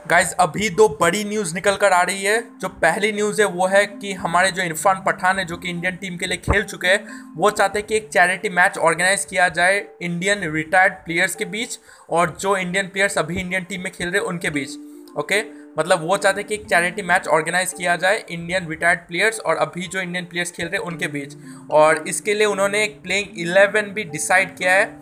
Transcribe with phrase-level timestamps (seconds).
[0.00, 3.66] Guys अभी दो बड़ी न्यूज़ निकल कर आ रही है। जो पहली न्यूज़ है, वो
[3.66, 6.88] है कि हमारे जो इरफान पठान है, जो कि इंडियन टीम के लिए खेल चुके
[6.88, 11.44] हैं, वो चाहते हैं कि एक चैरिटी मैच ऑर्गेनाइज किया जाए इंडियन रिटायर्ड प्लेयर्स के
[11.44, 11.78] बीच
[12.10, 14.76] और जो इंडियन प्लेयर्स अभी इंडियन टीम में खेल रहे उनके बीच।
[15.18, 15.42] ओके
[15.78, 19.56] मतलब वो चाहते हैं कि एक चैरिटी मैच ऑर्गेनाइज किया जाए इंडियन रिटायर्ड प्लेयर्स और
[19.58, 21.36] अभी जो इंडियन प्लेयर्स खेल रहे हैं, उनके बीच।
[21.70, 24.92] और इसके लिए उन्होंने एक प्लेइंग इलेवन भी डिसाइड किया है,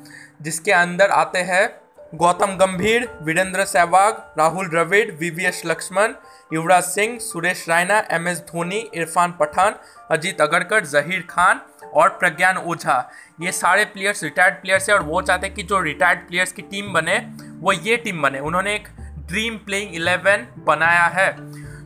[0.43, 1.69] जिसके अंदर आते हैं
[2.15, 6.13] Gautam Gambhir, Virender Sehwag, Rahul Dravid VVS Laxman,
[6.53, 9.75] Yuvraj Singh, Suresh Raina, M S Dhoni, Irfan Pathan,
[10.11, 11.61] Ajit Agarkar, Zaheer Khan
[11.95, 13.11] और प्रज्ञान ओझा।
[13.41, 16.63] ये सारे प्लेयर्स रिटायर्ड प्लेयर्स हैं और वो चाहते हैं कि जो रिटायर्ड प्लेयर्स की
[16.63, 17.19] टीम बने,
[17.61, 18.89] वो ये टीम बने। उन्होंने एक
[19.19, 21.37] ड्रीम प्लेइंग इलेवन बनाया है।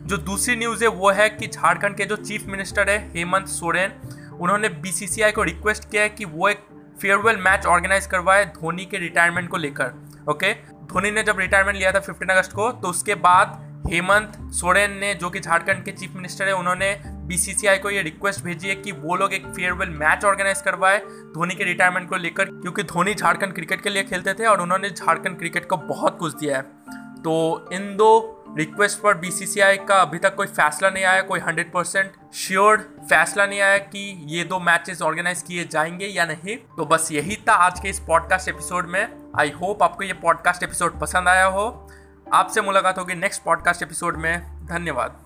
[0.07, 3.91] जो दूसरी न्यूज़ है, वो है कि झारखंड के जो चीफ मिनिस्टर है, हेमंत सोरेन,
[4.41, 6.65] उन्होंने बीसीसीआई को रिक्वेस्ट किया है कि वो एक
[7.01, 9.93] फेयरवेल मैच ऑर्गेनाइज करवाए धोनी के रिटायरमेंट को लेकर,
[10.29, 10.53] ओके?
[10.85, 15.13] धोनी ने जब रिटायरमेंट लिया था फिफ्टीन अगस्त को तो उसके बाद हेमंत सोरेन ने,
[15.15, 16.95] जो कि झारखंड के चीफ मिनिस्टर है, उन्होंने
[17.27, 20.99] बीसीसीआई को ये रिक्वेस्ट भेजी है कि वो लोग एक फेयरवेल मैच ऑर्गेनाइज करवाए
[21.35, 24.89] धोनी के रिटायरमेंट को लेकर, क्योंकि धोनी झारखंड क्रिकेट के लिए खेलते थे और उन्होंने
[24.89, 26.63] झारखंड क्रिकेट को बहुत कुछ दिया है।
[27.23, 31.71] तो इन दो रिक्वेस्ट पर बीसीसीआई का अभी तक कोई फैसला नहीं आया, कोई हंड्रेड
[31.71, 32.77] परसेंट श्योर
[33.09, 37.35] फैसला नहीं आया कि ये दो मैचेस ऑर्गेनाइज किए जाएँगे या नहीं। तो बस यही
[37.35, 41.45] था आज के इस पॉडकास्ट एपिसोड में। आई होप आपको ये पॉडकास्ट एपिसोड पसंद आया
[41.45, 41.91] हो।
[42.33, 45.22] आपसे मुलाकात होगी नेक्स्ट पॉडकास्ट एपिसोड में। धन्यवाद।